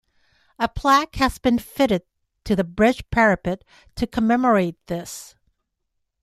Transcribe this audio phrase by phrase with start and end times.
[0.57, 2.01] A plaque has been fitted
[2.45, 3.63] to the bridge parapet
[3.97, 5.35] to commemorate this.